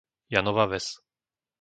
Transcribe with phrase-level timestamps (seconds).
[0.35, 0.89] Janova Ves